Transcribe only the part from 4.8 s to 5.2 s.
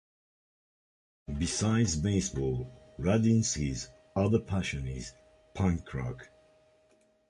is